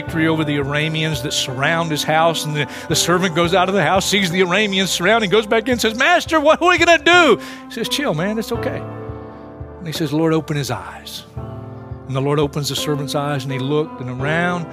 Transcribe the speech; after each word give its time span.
Victory 0.00 0.28
over 0.28 0.44
the 0.44 0.56
Arameans 0.56 1.24
that 1.24 1.32
surround 1.32 1.90
his 1.90 2.04
house. 2.04 2.44
And 2.44 2.54
the, 2.54 2.70
the 2.88 2.94
servant 2.94 3.34
goes 3.34 3.52
out 3.52 3.68
of 3.68 3.74
the 3.74 3.82
house, 3.82 4.08
sees 4.08 4.30
the 4.30 4.40
Arameans 4.42 4.88
surrounding, 4.88 5.28
goes 5.28 5.46
back 5.46 5.64
in 5.64 5.72
and 5.72 5.80
says, 5.80 5.98
Master, 5.98 6.38
what 6.38 6.62
are 6.62 6.68
we 6.68 6.78
going 6.78 6.98
to 6.98 7.04
do? 7.04 7.42
He 7.66 7.72
says, 7.72 7.88
Chill, 7.88 8.14
man, 8.14 8.38
it's 8.38 8.52
okay. 8.52 8.78
And 8.78 9.86
he 9.86 9.92
says, 9.92 10.12
Lord, 10.12 10.32
open 10.32 10.56
his 10.56 10.70
eyes. 10.70 11.24
And 11.36 12.14
the 12.14 12.20
Lord 12.20 12.38
opens 12.38 12.68
the 12.68 12.76
servant's 12.76 13.16
eyes, 13.16 13.42
and 13.42 13.52
he 13.52 13.58
looked, 13.58 14.00
and 14.00 14.08
around 14.08 14.66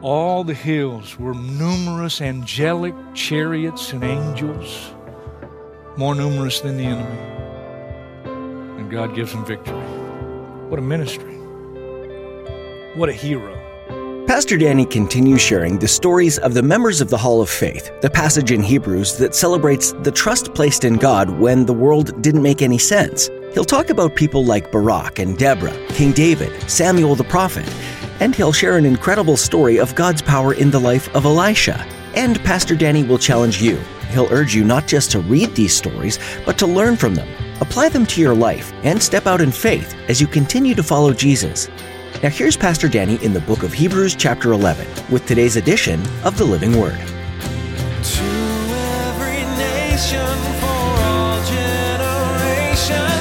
all 0.00 0.42
the 0.44 0.54
hills 0.54 1.18
were 1.18 1.34
numerous 1.34 2.20
angelic 2.22 2.94
chariots 3.12 3.92
and 3.92 4.02
angels, 4.02 4.92
more 5.98 6.14
numerous 6.14 6.60
than 6.60 6.78
the 6.78 6.84
enemy. 6.84 7.18
And 8.80 8.90
God 8.90 9.14
gives 9.14 9.32
him 9.32 9.44
victory. 9.44 9.76
What 10.70 10.78
a 10.78 10.82
ministry. 10.82 11.34
What 12.96 13.10
a 13.10 13.12
hero. 13.12 13.65
Pastor 14.36 14.58
Danny 14.58 14.84
continues 14.84 15.40
sharing 15.40 15.78
the 15.78 15.88
stories 15.88 16.36
of 16.36 16.52
the 16.52 16.62
members 16.62 17.00
of 17.00 17.08
the 17.08 17.16
Hall 17.16 17.40
of 17.40 17.48
Faith, 17.48 17.90
the 18.02 18.10
passage 18.10 18.50
in 18.50 18.62
Hebrews 18.62 19.16
that 19.16 19.34
celebrates 19.34 19.92
the 20.02 20.10
trust 20.10 20.52
placed 20.52 20.84
in 20.84 20.96
God 20.96 21.30
when 21.30 21.64
the 21.64 21.72
world 21.72 22.20
didn't 22.20 22.42
make 22.42 22.60
any 22.60 22.76
sense. 22.76 23.30
He'll 23.54 23.64
talk 23.64 23.88
about 23.88 24.14
people 24.14 24.44
like 24.44 24.70
Barak 24.70 25.20
and 25.20 25.38
Deborah, 25.38 25.74
King 25.88 26.12
David, 26.12 26.52
Samuel 26.68 27.14
the 27.14 27.24
prophet, 27.24 27.66
and 28.20 28.34
he'll 28.34 28.52
share 28.52 28.76
an 28.76 28.84
incredible 28.84 29.38
story 29.38 29.78
of 29.78 29.94
God's 29.94 30.20
power 30.20 30.52
in 30.52 30.70
the 30.70 30.80
life 30.80 31.08
of 31.16 31.24
Elisha. 31.24 31.86
And 32.14 32.38
Pastor 32.44 32.76
Danny 32.76 33.04
will 33.04 33.16
challenge 33.16 33.62
you. 33.62 33.78
He'll 34.10 34.30
urge 34.30 34.54
you 34.54 34.64
not 34.64 34.86
just 34.86 35.10
to 35.12 35.20
read 35.20 35.54
these 35.54 35.74
stories, 35.74 36.18
but 36.44 36.58
to 36.58 36.66
learn 36.66 36.98
from 36.98 37.14
them, 37.14 37.28
apply 37.62 37.88
them 37.88 38.04
to 38.04 38.20
your 38.20 38.34
life, 38.34 38.70
and 38.82 39.02
step 39.02 39.26
out 39.26 39.40
in 39.40 39.50
faith 39.50 39.94
as 40.08 40.20
you 40.20 40.26
continue 40.26 40.74
to 40.74 40.82
follow 40.82 41.14
Jesus. 41.14 41.70
Now, 42.22 42.30
here's 42.30 42.56
Pastor 42.56 42.88
Danny 42.88 43.22
in 43.22 43.34
the 43.34 43.40
book 43.40 43.62
of 43.62 43.74
Hebrews, 43.74 44.16
chapter 44.16 44.52
11, 44.52 44.86
with 45.10 45.26
today's 45.26 45.56
edition 45.56 46.00
of 46.24 46.38
the 46.38 46.46
Living 46.46 46.80
Word. 46.80 46.98
To 46.98 48.22
every 48.24 49.42
nation 49.58 50.38
for 50.58 50.80
all 51.04 51.44
generations, 51.44 53.15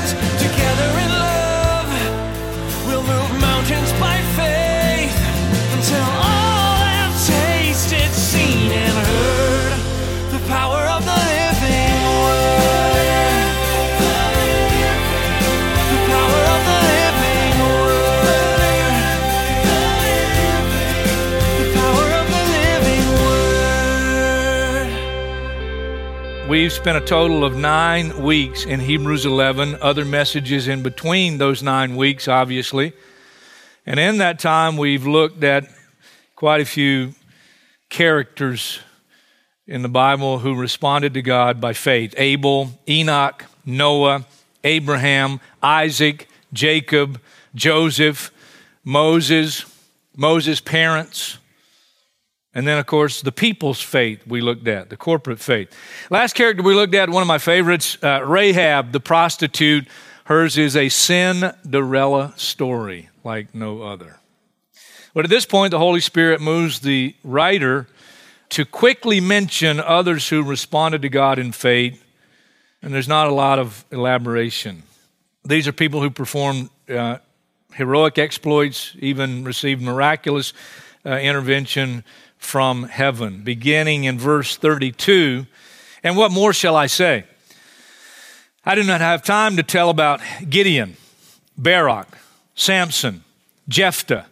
We've 26.55 26.71
spent 26.71 26.97
a 26.97 27.05
total 27.05 27.43
of 27.43 27.53
nine 27.57 28.23
weeks 28.23 28.63
in 28.63 28.79
Hebrews 28.79 29.25
11, 29.25 29.75
other 29.81 30.05
messages 30.05 30.69
in 30.69 30.83
between 30.83 31.37
those 31.37 31.61
nine 31.61 31.97
weeks, 31.97 32.29
obviously. 32.29 32.93
And 33.85 33.99
in 33.99 34.19
that 34.19 34.39
time, 34.39 34.77
we've 34.77 35.05
looked 35.05 35.43
at 35.43 35.65
quite 36.33 36.61
a 36.61 36.65
few 36.65 37.13
characters 37.89 38.79
in 39.67 39.81
the 39.81 39.89
Bible 39.89 40.39
who 40.39 40.55
responded 40.55 41.13
to 41.15 41.21
God 41.21 41.59
by 41.59 41.73
faith 41.73 42.13
Abel, 42.15 42.69
Enoch, 42.87 43.43
Noah, 43.65 44.25
Abraham, 44.63 45.41
Isaac, 45.61 46.29
Jacob, 46.53 47.19
Joseph, 47.53 48.31
Moses, 48.85 49.65
Moses' 50.15 50.61
parents. 50.61 51.37
And 52.55 52.65
then, 52.65 52.79
of 52.79 52.85
course, 52.85 53.21
the 53.21 53.33
people's 53.33 53.81
faith 53.81 54.25
we 54.25 54.39
looked 54.39 54.67
at, 54.67 54.89
the 54.89 54.95
corporate 54.95 55.39
faith. 55.39 55.69
Last 56.09 56.33
character 56.33 56.63
we 56.63 56.73
looked 56.73 56.95
at, 56.95 57.09
one 57.09 57.21
of 57.21 57.27
my 57.27 57.37
favorites, 57.37 57.97
uh, 58.01 58.23
Rahab, 58.23 58.93
the 58.93 59.01
prostitute. 59.01 59.87
Hers 60.23 60.57
is 60.57 60.75
a 60.75 60.87
Cinderella 60.87 62.33
story 62.37 63.09
like 63.25 63.53
no 63.53 63.83
other. 63.83 64.19
But 65.13 65.25
at 65.25 65.29
this 65.29 65.45
point, 65.45 65.71
the 65.71 65.79
Holy 65.79 65.99
Spirit 65.99 66.39
moves 66.39 66.79
the 66.79 67.13
writer 67.23 67.87
to 68.49 68.65
quickly 68.65 69.19
mention 69.19 69.79
others 69.79 70.29
who 70.29 70.41
responded 70.41 71.01
to 71.01 71.09
God 71.09 71.37
in 71.37 71.51
faith, 71.51 72.03
and 72.81 72.93
there's 72.93 73.07
not 73.07 73.27
a 73.27 73.33
lot 73.33 73.59
of 73.59 73.83
elaboration. 73.91 74.83
These 75.43 75.67
are 75.67 75.73
people 75.73 76.01
who 76.01 76.09
performed 76.09 76.69
uh, 76.89 77.17
heroic 77.75 78.17
exploits, 78.17 78.95
even 78.99 79.43
received 79.43 79.81
miraculous 79.81 80.53
uh, 81.05 81.11
intervention 81.11 82.03
from 82.37 82.83
heaven, 82.83 83.43
beginning 83.43 84.05
in 84.05 84.17
verse 84.17 84.55
32. 84.57 85.45
And 86.03 86.15
what 86.15 86.31
more 86.31 86.53
shall 86.53 86.75
I 86.75 86.87
say? 86.87 87.25
I 88.65 88.75
do 88.75 88.83
not 88.83 89.01
have 89.01 89.23
time 89.23 89.57
to 89.57 89.63
tell 89.63 89.89
about 89.89 90.21
Gideon, 90.49 90.97
Barak, 91.57 92.17
Samson, 92.55 93.23
Jephthah, 93.67 94.27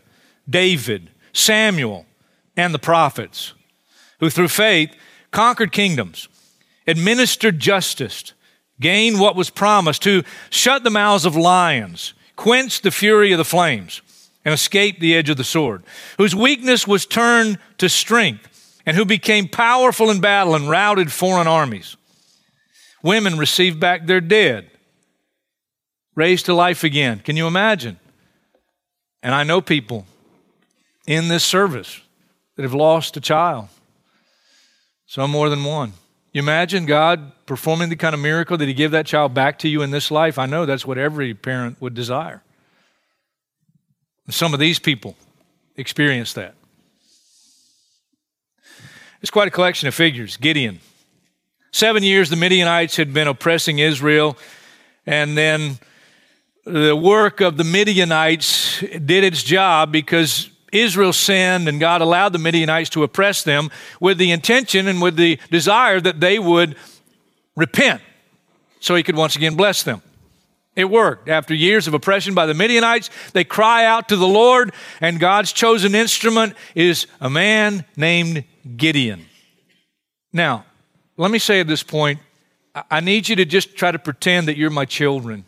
David, 0.50 1.10
Samuel, 1.34 2.06
and 2.56 2.74
the 2.74 2.80
prophets, 2.80 3.54
who 4.20 4.30
through 4.30 4.48
faith 4.48 4.96
conquered 5.32 5.72
kingdoms, 5.72 6.30
administered 6.88 7.60
justice, 7.60 8.34
gained 8.80 9.20
what 9.20 9.36
was 9.36 9.50
promised, 9.50 10.04
who 10.04 10.24
shut 10.50 10.84
the 10.84 10.90
mouths 10.90 11.26
of 11.26 11.36
lions, 11.36 12.14
quenched 12.36 12.84
the 12.84 12.92
fury 12.92 13.32
of 13.32 13.38
the 13.38 13.46
flames, 13.46 14.02
and 14.46 14.54
escaped 14.54 15.00
the 15.00 15.16
edge 15.16 15.30
of 15.30 15.38
the 15.38 15.44
sword, 15.44 15.84
whose 16.18 16.36
weakness 16.36 16.86
was 16.86 17.06
turned 17.06 17.58
to 17.78 17.88
strength, 17.88 18.82
and 18.86 18.98
who 18.98 19.06
became 19.06 19.48
powerful 19.48 20.10
in 20.10 20.20
battle 20.20 20.56
and 20.56 20.70
routed 20.70 21.12
foreign 21.12 21.48
armies. 21.48 21.96
Women 23.02 23.38
received 23.38 23.80
back 23.80 24.06
their 24.06 24.22
dead, 24.22 24.70
raised 26.16 26.46
to 26.48 26.54
life 26.54 26.84
again. 26.84 27.20
Can 27.20 27.38
you 27.38 27.48
imagine? 27.48 28.00
And 29.22 29.34
I 29.34 29.44
know 29.44 29.62
people 29.62 30.06
in 31.08 31.30
this 31.30 31.46
service 31.46 32.02
that 32.56 32.64
have 32.64 32.74
lost 32.74 33.16
a 33.16 33.22
child, 33.22 33.70
some 35.06 35.32
more 35.32 35.50
than 35.50 35.64
one. 35.64 35.94
You 36.34 36.42
imagine 36.42 36.88
God 36.88 37.32
performing 37.46 37.90
the 37.90 37.96
kind 37.96 38.16
of 38.16 38.20
miracle 38.20 38.58
that 38.58 38.68
He 38.68 38.74
gave 38.74 38.90
that 38.92 39.06
child 39.06 39.36
back 39.36 39.60
to 39.60 39.70
you 39.70 39.84
in 39.84 39.92
this 39.92 40.10
life? 40.10 40.40
I 40.40 40.48
know 40.48 40.66
that's 40.66 40.86
what 40.86 40.98
every 40.98 41.36
parent 41.36 41.80
would 41.80 41.94
desire. 41.94 42.42
Some 44.30 44.54
of 44.54 44.60
these 44.60 44.80
people 44.80 45.16
experience 45.78 46.34
that. 46.34 46.56
It's 49.22 49.30
quite 49.30 49.48
a 49.48 49.52
collection 49.52 49.88
of 49.88 49.94
figures. 49.94 50.36
Gideon. 50.38 50.80
Seven 51.72 52.02
years 52.02 52.30
the 52.30 52.36
Midianites 52.36 52.98
had 52.98 53.14
been 53.14 53.28
oppressing 53.28 53.78
Israel, 53.80 54.36
and 55.06 55.38
then 55.38 55.78
the 56.66 56.96
work 56.96 57.42
of 57.42 57.58
the 57.58 57.64
Midianites 57.64 58.80
did 58.80 59.24
its 59.24 59.44
job 59.44 59.92
because 59.92 60.50
Israel 60.74 61.14
sinned 61.14 61.68
and 61.68 61.80
God 61.80 62.02
allowed 62.02 62.34
the 62.34 62.40
Midianites 62.40 62.90
to 62.92 63.04
oppress 63.04 63.44
them 63.44 63.70
with 64.00 64.18
the 64.18 64.32
intention 64.32 64.88
and 64.88 65.02
with 65.02 65.16
the 65.16 65.40
desire 65.52 66.02
that 66.02 66.20
they 66.20 66.40
would 66.40 66.76
repent 67.56 68.02
so 68.80 68.96
he 68.96 69.04
could 69.04 69.16
once 69.16 69.36
again 69.36 69.56
bless 69.56 69.84
them. 69.84 70.02
It 70.76 70.86
worked. 70.86 71.30
After 71.30 71.54
years 71.54 71.88
of 71.88 71.94
oppression 71.94 72.34
by 72.34 72.48
the 72.48 72.54
Midianites, 72.54 73.10
they 73.34 73.44
cry 73.44 73.86
out 73.86 74.10
to 74.10 74.16
the 74.16 74.28
Lord, 74.28 74.74
and 75.00 75.20
God's 75.20 75.54
chosen 75.54 75.94
instrument 75.94 76.56
is 76.74 77.06
a 77.22 77.30
man 77.30 77.86
named 77.96 78.44
Gideon. 78.76 79.28
Now, 80.32 80.66
let 81.16 81.30
me 81.30 81.38
say 81.38 81.60
at 81.60 81.68
this 81.68 81.84
point, 81.84 82.20
I 82.90 83.02
need 83.02 83.30
you 83.30 83.36
to 83.36 83.46
just 83.46 83.76
try 83.76 83.92
to 83.92 84.00
pretend 84.00 84.48
that 84.48 84.58
you're 84.58 84.72
my 84.72 84.86
children. 84.86 85.46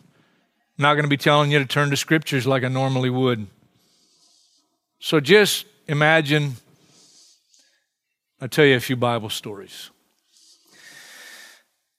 I'm 0.78 0.84
not 0.84 0.94
going 0.94 1.06
to 1.06 1.10
be 1.10 1.18
telling 1.18 1.52
you 1.52 1.58
to 1.58 1.66
turn 1.66 1.90
to 1.90 1.98
scriptures 1.98 2.46
like 2.46 2.64
I 2.64 2.68
normally 2.68 3.10
would. 3.10 3.48
So 5.00 5.20
just 5.20 5.66
imagine, 5.88 6.54
I'll 8.42 8.48
tell 8.48 8.66
you 8.66 8.76
a 8.76 8.80
few 8.80 8.96
Bible 8.96 9.30
stories. 9.30 9.90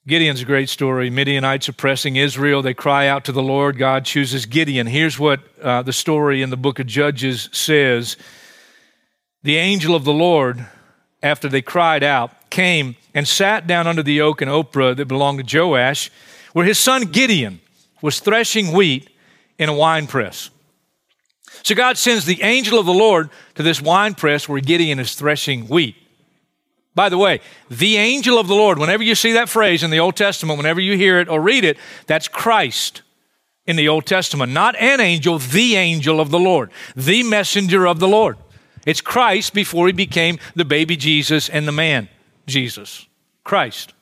Gideon's 0.06 0.42
a 0.42 0.44
great 0.44 0.68
story. 0.68 1.10
Midianites 1.10 1.68
oppressing 1.68 2.16
Israel. 2.16 2.62
They 2.62 2.74
cry 2.74 3.08
out 3.08 3.24
to 3.24 3.32
the 3.32 3.42
Lord. 3.42 3.76
God 3.76 4.04
chooses 4.04 4.46
Gideon. 4.46 4.86
Here's 4.86 5.18
what 5.18 5.40
uh, 5.60 5.82
the 5.82 5.92
story 5.92 6.42
in 6.42 6.50
the 6.50 6.56
book 6.56 6.78
of 6.78 6.86
Judges 6.86 7.48
says 7.52 8.16
The 9.42 9.56
angel 9.56 9.96
of 9.96 10.04
the 10.04 10.12
Lord 10.12 10.64
after 11.22 11.48
they 11.48 11.62
cried 11.62 12.02
out, 12.02 12.50
came 12.50 12.96
and 13.14 13.26
sat 13.26 13.66
down 13.66 13.86
under 13.86 14.02
the 14.02 14.20
oak 14.20 14.42
in 14.42 14.48
Ophrah 14.48 14.96
that 14.96 15.06
belonged 15.06 15.46
to 15.46 15.58
Joash, 15.58 16.10
where 16.52 16.64
his 16.64 16.78
son 16.78 17.02
Gideon 17.06 17.60
was 18.00 18.20
threshing 18.20 18.72
wheat 18.72 19.10
in 19.58 19.68
a 19.68 19.74
winepress. 19.74 20.50
So 21.62 21.74
God 21.74 21.98
sends 21.98 22.24
the 22.24 22.42
angel 22.42 22.78
of 22.78 22.86
the 22.86 22.92
Lord 22.92 23.30
to 23.54 23.62
this 23.62 23.80
winepress 23.80 24.48
where 24.48 24.60
Gideon 24.60 24.98
is 24.98 25.14
threshing 25.14 25.66
wheat. 25.68 25.96
By 26.94 27.10
the 27.10 27.18
way, 27.18 27.40
the 27.68 27.96
angel 27.96 28.38
of 28.38 28.48
the 28.48 28.54
Lord, 28.54 28.78
whenever 28.78 29.02
you 29.02 29.14
see 29.14 29.32
that 29.32 29.50
phrase 29.50 29.82
in 29.82 29.90
the 29.90 30.00
Old 30.00 30.16
Testament, 30.16 30.56
whenever 30.56 30.80
you 30.80 30.96
hear 30.96 31.20
it 31.20 31.28
or 31.28 31.40
read 31.40 31.64
it, 31.64 31.76
that's 32.06 32.26
Christ 32.26 33.02
in 33.66 33.76
the 33.76 33.88
Old 33.88 34.06
Testament. 34.06 34.52
Not 34.52 34.76
an 34.76 35.00
angel, 35.00 35.38
the 35.38 35.76
angel 35.76 36.20
of 36.20 36.30
the 36.30 36.38
Lord, 36.38 36.70
the 36.94 37.22
messenger 37.22 37.86
of 37.86 37.98
the 37.98 38.08
Lord. 38.08 38.38
It's 38.86 39.00
Christ 39.00 39.52
before 39.52 39.88
he 39.88 39.92
became 39.92 40.38
the 40.54 40.64
baby 40.64 40.96
Jesus 40.96 41.48
and 41.48 41.68
the 41.68 41.72
man 41.72 42.08
Jesus. 42.46 43.06
Christ. 43.44 43.92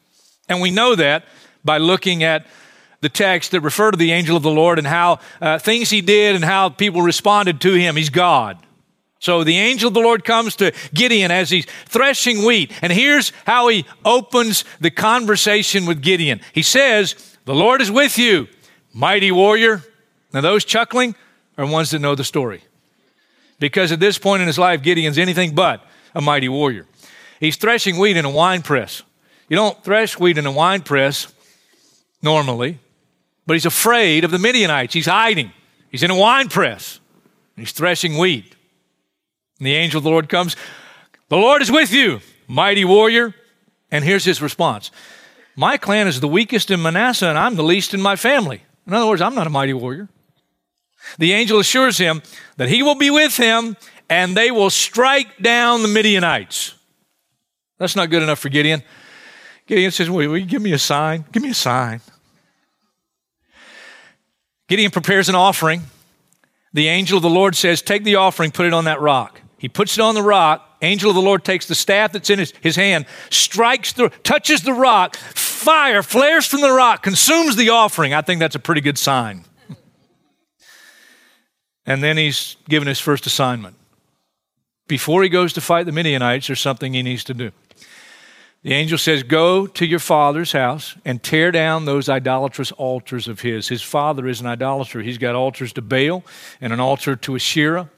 And 0.48 0.60
we 0.60 0.70
know 0.70 0.94
that 0.94 1.24
by 1.64 1.78
looking 1.78 2.22
at 2.22 2.46
the 3.04 3.08
text 3.08 3.52
that 3.52 3.60
refer 3.60 3.90
to 3.90 3.96
the 3.96 4.12
angel 4.12 4.36
of 4.36 4.42
the 4.42 4.50
Lord 4.50 4.78
and 4.78 4.86
how 4.86 5.20
uh, 5.40 5.58
things 5.58 5.90
he 5.90 6.00
did 6.00 6.34
and 6.34 6.44
how 6.44 6.70
people 6.70 7.02
responded 7.02 7.60
to 7.60 7.74
him. 7.74 7.96
He's 7.96 8.10
God. 8.10 8.58
So 9.20 9.44
the 9.44 9.56
angel 9.56 9.88
of 9.88 9.94
the 9.94 10.00
Lord 10.00 10.24
comes 10.24 10.56
to 10.56 10.72
Gideon 10.92 11.30
as 11.30 11.50
he's 11.50 11.66
threshing 11.86 12.44
wheat. 12.44 12.72
And 12.82 12.92
here's 12.92 13.30
how 13.46 13.68
he 13.68 13.84
opens 14.04 14.64
the 14.80 14.90
conversation 14.90 15.86
with 15.86 16.02
Gideon. 16.02 16.40
He 16.52 16.62
says, 16.62 17.14
The 17.44 17.54
Lord 17.54 17.80
is 17.80 17.90
with 17.90 18.18
you, 18.18 18.48
mighty 18.92 19.30
warrior. 19.30 19.82
Now, 20.32 20.40
those 20.40 20.64
chuckling 20.64 21.14
are 21.56 21.66
ones 21.66 21.90
that 21.90 22.00
know 22.00 22.14
the 22.14 22.24
story. 22.24 22.64
Because 23.60 23.92
at 23.92 24.00
this 24.00 24.18
point 24.18 24.40
in 24.42 24.46
his 24.46 24.58
life, 24.58 24.82
Gideon's 24.82 25.18
anything 25.18 25.54
but 25.54 25.86
a 26.14 26.20
mighty 26.20 26.48
warrior. 26.48 26.86
He's 27.38 27.56
threshing 27.56 27.98
wheat 27.98 28.16
in 28.16 28.24
a 28.24 28.30
wine 28.30 28.62
press. 28.62 29.02
You 29.48 29.56
don't 29.56 29.82
thresh 29.84 30.18
wheat 30.18 30.38
in 30.38 30.46
a 30.46 30.52
wine 30.52 30.82
press 30.82 31.32
normally, 32.22 32.78
but 33.46 33.54
he's 33.54 33.66
afraid 33.66 34.24
of 34.24 34.30
the 34.30 34.38
Midianites. 34.38 34.94
He's 34.94 35.06
hiding. 35.06 35.52
He's 35.90 36.02
in 36.02 36.10
a 36.10 36.16
wine 36.16 36.48
press. 36.48 37.00
He's 37.56 37.72
threshing 37.72 38.18
wheat. 38.18 38.56
And 39.58 39.66
the 39.66 39.74
angel 39.74 39.98
of 39.98 40.04
the 40.04 40.10
Lord 40.10 40.28
comes. 40.28 40.56
The 41.28 41.36
Lord 41.36 41.62
is 41.62 41.70
with 41.70 41.92
you, 41.92 42.20
mighty 42.48 42.84
warrior. 42.84 43.34
And 43.90 44.04
here's 44.04 44.24
his 44.24 44.42
response 44.42 44.90
My 45.56 45.76
clan 45.76 46.08
is 46.08 46.20
the 46.20 46.28
weakest 46.28 46.70
in 46.70 46.82
Manasseh, 46.82 47.28
and 47.28 47.38
I'm 47.38 47.54
the 47.54 47.62
least 47.62 47.94
in 47.94 48.02
my 48.02 48.16
family. 48.16 48.62
In 48.86 48.92
other 48.92 49.06
words, 49.06 49.22
I'm 49.22 49.34
not 49.34 49.46
a 49.46 49.50
mighty 49.50 49.72
warrior. 49.72 50.08
The 51.18 51.32
angel 51.32 51.58
assures 51.58 51.98
him 51.98 52.22
that 52.56 52.68
he 52.68 52.82
will 52.82 52.94
be 52.94 53.10
with 53.10 53.36
him 53.36 53.76
and 54.08 54.36
they 54.36 54.50
will 54.50 54.70
strike 54.70 55.38
down 55.38 55.82
the 55.82 55.88
Midianites. 55.88 56.74
That's 57.78 57.96
not 57.96 58.10
good 58.10 58.22
enough 58.22 58.38
for 58.38 58.48
Gideon. 58.48 58.82
Gideon 59.66 59.90
says, 59.90 60.10
Will 60.10 60.36
you 60.36 60.46
give 60.46 60.62
me 60.62 60.72
a 60.72 60.78
sign? 60.78 61.24
Give 61.32 61.42
me 61.42 61.50
a 61.50 61.54
sign. 61.54 62.00
Gideon 64.68 64.90
prepares 64.90 65.28
an 65.28 65.34
offering. 65.34 65.82
The 66.72 66.88
angel 66.88 67.16
of 67.18 67.22
the 67.22 67.30
Lord 67.30 67.54
says, 67.54 67.82
Take 67.82 68.04
the 68.04 68.16
offering, 68.16 68.50
put 68.50 68.66
it 68.66 68.72
on 68.72 68.84
that 68.84 69.00
rock. 69.00 69.40
He 69.58 69.68
puts 69.68 69.96
it 69.96 70.02
on 70.02 70.14
the 70.14 70.22
rock. 70.22 70.68
Angel 70.82 71.08
of 71.08 71.14
the 71.14 71.22
Lord 71.22 71.44
takes 71.44 71.66
the 71.66 71.74
staff 71.74 72.12
that's 72.12 72.28
in 72.28 72.38
his, 72.38 72.52
his 72.60 72.76
hand, 72.76 73.06
strikes 73.30 73.94
the, 73.94 74.10
touches 74.22 74.62
the 74.62 74.74
rock. 74.74 75.16
Fire 75.16 76.02
flares 76.02 76.46
from 76.46 76.60
the 76.60 76.70
rock, 76.70 77.02
consumes 77.02 77.56
the 77.56 77.70
offering. 77.70 78.12
I 78.12 78.20
think 78.20 78.40
that's 78.40 78.54
a 78.54 78.58
pretty 78.58 78.82
good 78.82 78.98
sign. 78.98 79.44
and 81.86 82.02
then 82.02 82.18
he's 82.18 82.56
given 82.68 82.86
his 82.86 83.00
first 83.00 83.24
assignment. 83.24 83.76
Before 84.86 85.22
he 85.22 85.30
goes 85.30 85.54
to 85.54 85.62
fight 85.62 85.86
the 85.86 85.92
Midianites, 85.92 86.48
there's 86.48 86.60
something 86.60 86.92
he 86.92 87.02
needs 87.02 87.24
to 87.24 87.32
do. 87.32 87.50
The 88.64 88.72
angel 88.72 88.96
says, 88.96 89.22
Go 89.22 89.66
to 89.66 89.86
your 89.86 89.98
father's 89.98 90.52
house 90.52 90.96
and 91.04 91.22
tear 91.22 91.52
down 91.52 91.84
those 91.84 92.08
idolatrous 92.08 92.72
altars 92.72 93.28
of 93.28 93.40
his. 93.40 93.68
His 93.68 93.82
father 93.82 94.26
is 94.26 94.40
an 94.40 94.46
idolater. 94.46 95.02
He's 95.02 95.18
got 95.18 95.34
altars 95.34 95.74
to 95.74 95.82
Baal 95.82 96.24
and 96.62 96.72
an 96.72 96.80
altar 96.80 97.14
to 97.14 97.36
Asherah. 97.36 97.90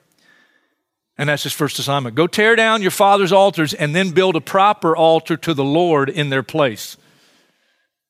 And 1.16 1.28
that's 1.28 1.44
his 1.44 1.52
first 1.52 1.78
assignment. 1.78 2.16
Go 2.16 2.26
tear 2.26 2.56
down 2.56 2.82
your 2.82 2.90
father's 2.90 3.32
altars 3.32 3.74
and 3.74 3.94
then 3.94 4.10
build 4.10 4.34
a 4.34 4.40
proper 4.40 4.94
altar 4.94 5.36
to 5.36 5.54
the 5.54 5.64
Lord 5.64 6.10
in 6.10 6.30
their 6.30 6.42
place. 6.42 6.96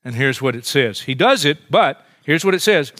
And 0.03 0.15
here's 0.15 0.41
what 0.41 0.57
it 0.57 0.65
says. 0.65 1.01
He 1.01 1.15
does 1.15 1.45
it, 1.45 1.71
but 1.71 2.07
here's 2.25 2.45
what 2.45 2.55
it 2.55 2.63
says 2.63 2.91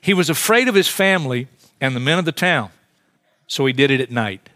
He 0.00 0.14
was 0.14 0.30
afraid 0.30 0.68
of 0.68 0.74
his 0.74 0.88
family 0.88 1.48
and 1.82 1.94
the 1.94 2.00
men 2.00 2.18
of 2.18 2.24
the 2.24 2.32
town, 2.32 2.70
so 3.46 3.66
he 3.66 3.74
did 3.74 3.90
it 3.90 4.00
at 4.00 4.10
night. 4.10 4.48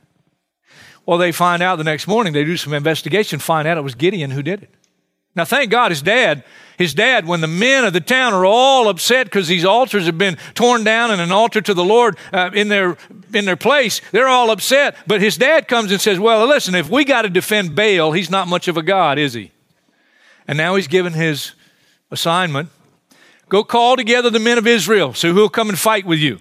Well, 1.06 1.18
they 1.18 1.32
find 1.32 1.62
out 1.62 1.76
the 1.76 1.84
next 1.84 2.06
morning, 2.06 2.32
they 2.32 2.44
do 2.44 2.56
some 2.56 2.72
investigation, 2.72 3.38
find 3.38 3.66
out 3.66 3.78
it 3.78 3.82
was 3.82 3.94
Gideon 3.94 4.30
who 4.30 4.42
did 4.42 4.62
it. 4.62 4.70
Now, 5.34 5.44
thank 5.44 5.70
God 5.70 5.90
his 5.90 6.02
dad, 6.02 6.44
his 6.76 6.92
dad, 6.92 7.26
when 7.26 7.40
the 7.40 7.46
men 7.46 7.84
of 7.84 7.92
the 7.92 8.00
town 8.00 8.32
are 8.34 8.44
all 8.44 8.88
upset 8.88 9.26
because 9.26 9.46
these 9.46 9.64
altars 9.64 10.06
have 10.06 10.18
been 10.18 10.36
torn 10.54 10.82
down 10.82 11.12
and 11.12 11.20
an 11.20 11.30
altar 11.30 11.60
to 11.60 11.72
the 11.72 11.84
Lord 11.84 12.16
uh, 12.32 12.50
in, 12.52 12.68
their, 12.68 12.96
in 13.32 13.44
their 13.44 13.56
place, 13.56 14.00
they're 14.10 14.28
all 14.28 14.50
upset. 14.50 14.96
But 15.06 15.20
his 15.20 15.36
dad 15.36 15.68
comes 15.68 15.92
and 15.92 16.00
says, 16.00 16.18
Well, 16.18 16.46
listen, 16.48 16.74
if 16.74 16.90
we 16.90 17.04
got 17.04 17.22
to 17.22 17.28
defend 17.28 17.76
Baal, 17.76 18.10
he's 18.10 18.30
not 18.30 18.48
much 18.48 18.66
of 18.66 18.76
a 18.76 18.82
God, 18.82 19.18
is 19.18 19.32
he? 19.32 19.52
And 20.48 20.58
now 20.58 20.74
he's 20.74 20.88
given 20.88 21.12
his 21.12 21.52
assignment 22.10 22.70
go 23.50 23.64
call 23.64 23.96
together 23.96 24.30
the 24.30 24.38
men 24.38 24.56
of 24.56 24.66
Israel, 24.66 25.12
so 25.12 25.32
who'll 25.32 25.50
come 25.50 25.68
and 25.68 25.78
fight 25.78 26.06
with 26.06 26.20
you. 26.20 26.38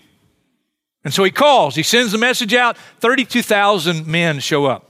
And 1.04 1.14
so 1.14 1.24
he 1.24 1.32
calls, 1.32 1.76
he 1.76 1.84
sends 1.84 2.12
the 2.12 2.18
message 2.18 2.54
out. 2.54 2.78
32,000 3.00 4.06
men 4.06 4.40
show 4.40 4.66
up. 4.66 4.90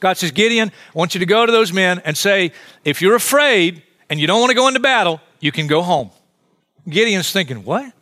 God 0.00 0.16
says, 0.16 0.30
Gideon, 0.30 0.68
I 0.68 0.98
want 0.98 1.14
you 1.14 1.20
to 1.20 1.26
go 1.26 1.46
to 1.46 1.52
those 1.52 1.72
men 1.72 2.00
and 2.04 2.16
say, 2.16 2.52
if 2.84 3.00
you're 3.00 3.14
afraid 3.14 3.82
and 4.08 4.20
you 4.20 4.26
don't 4.26 4.40
want 4.40 4.50
to 4.50 4.54
go 4.54 4.68
into 4.68 4.80
battle, 4.80 5.20
you 5.40 5.50
can 5.50 5.66
go 5.66 5.82
home. 5.82 6.10
Gideon's 6.88 7.32
thinking, 7.32 7.64
what? 7.64 7.92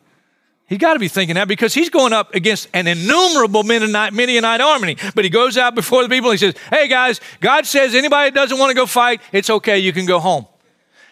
He's 0.67 0.79
got 0.79 0.95
to 0.95 0.99
be 0.99 1.09
thinking 1.09 1.35
that 1.35 1.49
because 1.49 1.75
he's 1.75 1.91
going 1.91 2.15
up 2.15 2.35
against 2.35 2.67
an 2.73 2.87
innumerable 2.87 3.63
Midianite 3.63 4.61
army. 4.61 4.97
But 5.15 5.25
he 5.25 5.31
goes 5.31 5.59
out 5.59 5.75
before 5.75 6.03
the 6.03 6.09
people 6.09 6.31
and 6.31 6.41
he 6.41 6.47
says, 6.47 6.55
Hey 6.71 6.89
guys, 6.89 7.21
God 7.41 7.67
says 7.67 7.95
anybody 7.95 8.31
that 8.31 8.35
doesn't 8.35 8.59
want 8.59 8.71
to 8.71 8.75
go 8.75 8.87
fight, 8.87 9.21
it's 9.33 9.51
okay, 9.51 9.79
you 9.79 9.93
can 9.93 10.07
go 10.07 10.19
home. 10.19 10.47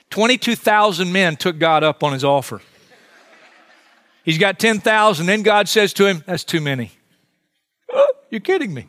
22,000 0.08 1.12
men 1.12 1.36
took 1.36 1.58
God 1.58 1.84
up 1.84 2.02
on 2.02 2.14
his 2.14 2.24
offer. 2.24 2.62
He's 4.30 4.38
got 4.38 4.60
10,000. 4.60 5.26
Then 5.26 5.42
God 5.42 5.68
says 5.68 5.92
to 5.94 6.06
him, 6.06 6.22
That's 6.24 6.44
too 6.44 6.60
many. 6.60 6.92
You're 8.30 8.40
kidding 8.40 8.72
me. 8.72 8.86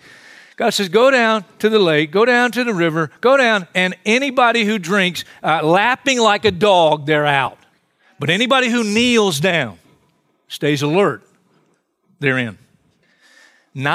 God 0.56 0.70
says, 0.70 0.88
Go 0.88 1.10
down 1.10 1.46
to 1.58 1.68
the 1.68 1.80
lake, 1.80 2.12
go 2.12 2.26
down 2.26 2.52
to 2.52 2.64
the 2.64 2.76
river, 2.76 3.10
go 3.22 3.38
down, 3.38 3.68
and 3.74 3.98
anybody 4.06 4.66
who 4.66 4.78
drinks, 4.78 5.26
uh, 5.42 5.66
lapping 5.66 6.20
like 6.20 6.46
a 6.46 6.52
dog, 6.52 7.08
they're 7.08 7.26
out. 7.26 7.58
But 8.20 8.30
anybody 8.30 8.70
who 8.70 8.84
kneels 8.84 9.40
down, 9.40 9.80
stays 10.48 10.84
alert, 10.84 11.24
they're 12.20 12.38
in. 12.38 12.60
Nine 13.74 13.88